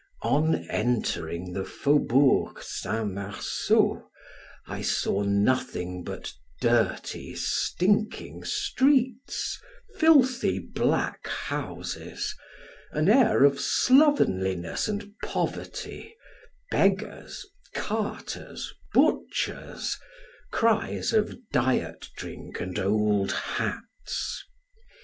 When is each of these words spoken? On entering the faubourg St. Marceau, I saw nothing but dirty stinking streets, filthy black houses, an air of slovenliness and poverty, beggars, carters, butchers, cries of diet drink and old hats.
On 0.23 0.67
entering 0.71 1.53
the 1.53 1.63
faubourg 1.63 2.59
St. 2.63 3.07
Marceau, 3.13 4.09
I 4.65 4.81
saw 4.81 5.21
nothing 5.21 6.03
but 6.03 6.33
dirty 6.59 7.35
stinking 7.35 8.43
streets, 8.45 9.59
filthy 9.99 10.57
black 10.57 11.27
houses, 11.27 12.33
an 12.89 13.09
air 13.09 13.43
of 13.43 13.59
slovenliness 13.59 14.87
and 14.87 15.11
poverty, 15.23 16.15
beggars, 16.71 17.45
carters, 17.75 18.73
butchers, 18.95 19.99
cries 20.51 21.13
of 21.13 21.37
diet 21.51 22.09
drink 22.17 22.59
and 22.59 22.79
old 22.79 23.31
hats. 23.33 24.45